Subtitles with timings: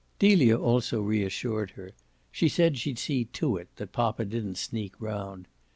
[0.17, 1.91] Delia also reassured her;
[2.31, 5.47] she said she'd see to it that poppa didn't sneak round.